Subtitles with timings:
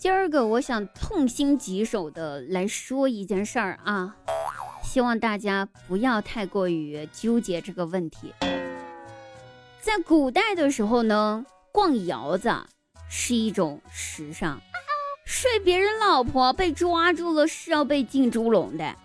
[0.00, 4.16] 今儿个我想痛心疾首的来说一件事儿啊，
[4.82, 8.32] 希望大家不要太过于纠结这个问题。
[9.82, 12.50] 在古代的时候呢，逛窑子
[13.10, 14.58] 是一种时尚，
[15.26, 18.96] 睡别人老婆被抓住了是要被进猪笼的，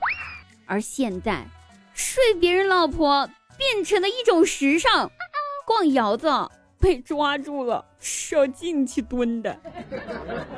[0.66, 1.46] 而现在
[1.94, 5.12] 睡别人老婆变成了一种时尚，
[5.68, 6.30] 逛窑子
[6.86, 9.60] 被抓住了是要进去蹲的。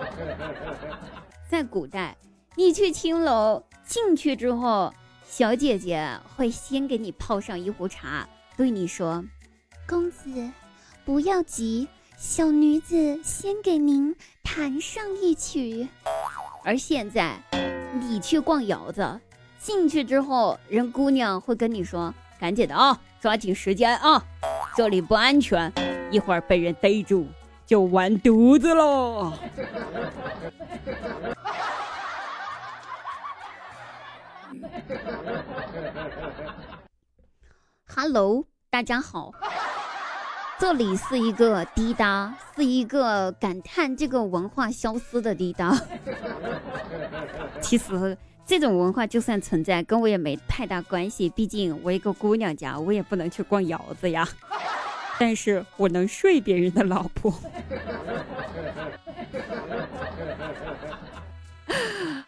[1.47, 2.17] 在古代，
[2.57, 4.93] 你去青楼进去之后，
[5.25, 9.23] 小姐姐会先给你泡上一壶茶，对你说。
[9.88, 10.52] 公子，
[11.05, 14.13] 不要急，小女子先给您
[14.44, 15.88] 弹上一曲。
[16.66, 17.41] 而现在，
[17.94, 19.17] 你去逛窑子，
[19.59, 24.21] 进去之后，人姑娘会跟你说：“赶紧的啊，抓紧时间啊，
[24.75, 25.71] 这里不安全，
[26.09, 27.27] 一会儿被人逮住
[27.66, 29.34] 就完犊子喽。
[37.85, 39.33] 哈喽大家好。
[40.59, 45.78] 这里是一个滴答，是一个感叹这个文化消失的滴答。
[47.61, 51.30] 其实这种文化就算存在，跟我也没太大关系。
[51.30, 54.28] 毕竟我一个姑娘家，我也不能去逛窑子呀。
[55.19, 57.33] 但是我能睡别人的老婆。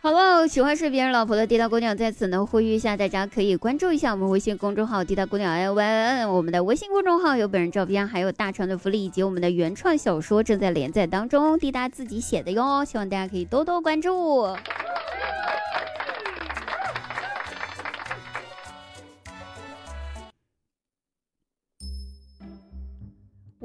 [0.01, 6.29] 好了，喜欢睡别人老婆的滴答姑娘在此呢，呼吁一下大家可以关注一下我们微信公众号“滴答姑娘 L Y N”。
[6.29, 14.47] 我们的微信公众号有本人照片，还有大船的福利，以及我们的原创小说正在连载当中，滴答自己写的哟，希望大家可以多多关注。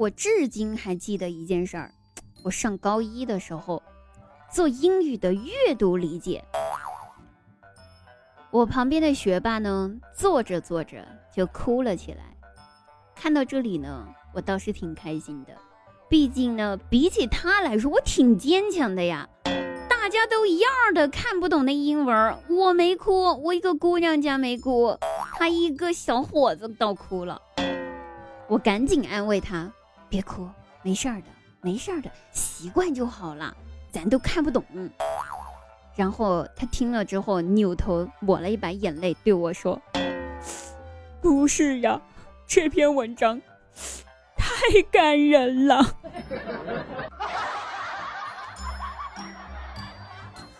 [0.05, 1.91] 我至今还记得一件事儿，
[2.43, 3.81] 我上高一的时候。
[4.51, 6.45] 做英语的阅读理解，
[8.51, 12.23] 我旁边的学霸呢，做着做着就哭了起来。
[13.15, 15.57] 看到这里呢，我倒是挺开心的，
[16.07, 19.27] 毕竟呢，比起他来说，我挺坚强的呀。
[19.89, 24.95] 大家都一样的看不懂那英文，我没哭，我一个姑娘家没哭，
[25.33, 27.41] 他一个小伙子倒哭了。
[28.47, 29.73] 我赶紧安慰他，
[30.09, 30.47] 别哭，
[30.81, 31.27] 没事儿的，
[31.61, 33.55] 没事儿的，习惯就好了。
[33.91, 34.63] 咱都看不懂，
[35.95, 39.81] 然后他听了之后扭头抹了一把眼泪，对我说
[41.21, 42.01] ：“不是呀，
[42.45, 43.41] 这篇文章
[44.35, 45.81] 太感人了。”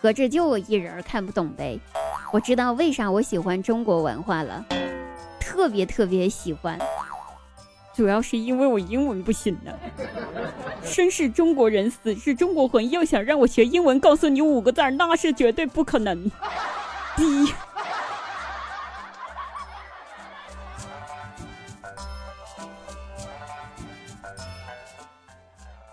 [0.00, 1.78] 合着就我一人看不懂呗？
[2.32, 4.64] 我知道为啥我喜欢中国文化了，
[5.38, 6.78] 特别特别喜欢。
[7.96, 9.72] 主要是因为我英文不行呢。
[10.84, 12.90] 生是中国人，死是中国魂。
[12.90, 16.30] 要想让我学英文，告诉你五个字儿，那是绝对不可能。
[17.16, 17.52] 第一，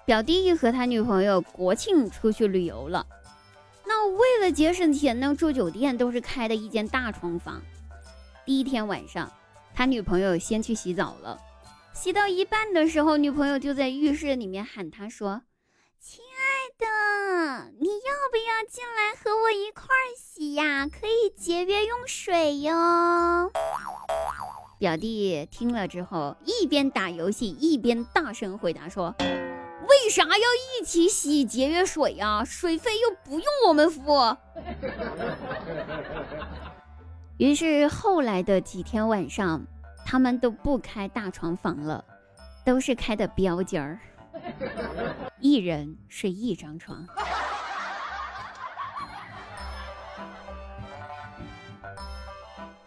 [0.04, 3.06] 表弟和他女朋友国庆出去旅游了。
[3.86, 7.62] 那为了节省钱呢，住酒店都是开的一间大床房。
[8.46, 9.32] 第一天晚上，
[9.74, 11.40] 他女朋友先去洗澡了。
[11.94, 15.44] 洗到一半的时候，女朋友就在浴室里面喊他说
[16.02, 16.86] ：“亲爱的，
[17.80, 20.88] 你要不要进来和我一块儿洗呀？
[20.88, 23.52] 可以节约用水哟。”
[24.80, 29.16] 表弟听了之后，一边打游戏一边大声回答说
[29.88, 32.44] ：“为啥要一起洗节约水呀？
[32.44, 34.02] 水费又不用我们付。
[37.38, 39.66] ”于是后来的几天晚上。
[40.14, 42.06] 他们都不开大床房了，
[42.64, 44.00] 都是开的标间儿，
[45.42, 47.04] 一人睡一张床。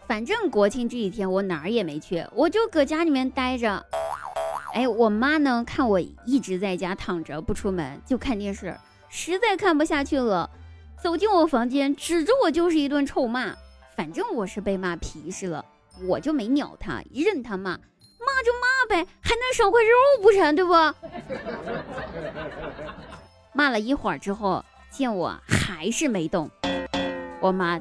[0.07, 3.85] 反正国庆这几天我哪儿也没去，我就搁家里面待着。
[4.73, 8.73] 哎，我妈呢，看我一直在家躺着不出门，就看电视，
[9.09, 10.49] 实在看不下去了，
[11.03, 13.53] 走进我房间，指着我就是一顿臭骂。
[13.97, 15.65] 反正我是被骂皮实了。
[16.05, 17.77] 我就没鸟他，任他骂，骂
[18.43, 19.89] 就骂呗，还能少块肉
[20.21, 20.55] 不成？
[20.55, 20.73] 对不？
[23.53, 26.49] 骂了一会儿之后，见我还是没动，
[27.39, 27.79] 我妈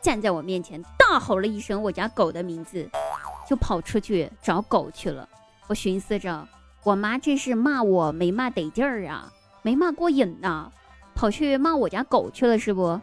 [0.00, 2.88] 站在我面前大吼了一声我家狗的名字，
[3.48, 5.28] 就跑出去找狗去了。
[5.66, 6.48] 我寻思着，
[6.84, 9.30] 我妈这是骂我没骂得劲儿啊，
[9.62, 10.70] 没骂过瘾呐，
[11.14, 12.98] 跑去骂我家狗去了是不？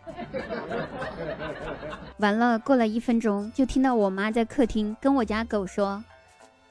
[2.17, 6.03] 完了，过了一分钟，就听到我妈在客厅跟我家狗说：“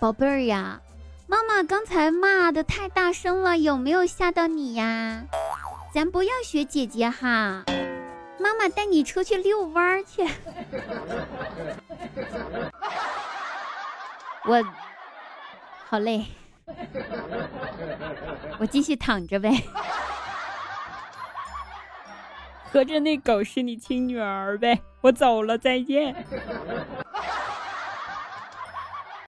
[0.01, 0.81] 宝贝儿呀，
[1.27, 5.25] 妈妈刚才骂的太大声了，有没有吓到你呀？”
[5.95, 7.63] 咱不要学姐姐哈，
[8.41, 10.27] 妈妈带你出去遛弯儿去。
[14.47, 14.65] 我
[15.89, 16.27] 好累，
[18.59, 19.63] 我继续躺着呗。
[22.75, 24.81] 合着那狗是你亲女儿呗？
[25.01, 26.13] 我走了，再见。